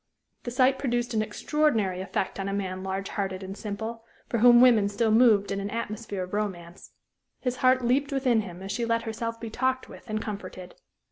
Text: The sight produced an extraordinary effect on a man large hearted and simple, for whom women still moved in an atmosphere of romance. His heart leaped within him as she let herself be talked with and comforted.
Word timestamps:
The 0.45 0.49
sight 0.49 0.79
produced 0.79 1.13
an 1.13 1.21
extraordinary 1.21 2.01
effect 2.01 2.39
on 2.39 2.49
a 2.49 2.53
man 2.53 2.81
large 2.81 3.09
hearted 3.09 3.43
and 3.43 3.55
simple, 3.55 4.03
for 4.29 4.39
whom 4.39 4.59
women 4.59 4.89
still 4.89 5.11
moved 5.11 5.51
in 5.51 5.59
an 5.59 5.69
atmosphere 5.69 6.23
of 6.23 6.33
romance. 6.33 6.93
His 7.39 7.57
heart 7.57 7.83
leaped 7.85 8.11
within 8.11 8.41
him 8.41 8.63
as 8.63 8.71
she 8.71 8.83
let 8.83 9.03
herself 9.03 9.39
be 9.39 9.51
talked 9.51 9.89
with 9.89 10.09
and 10.09 10.19
comforted. 10.19 10.73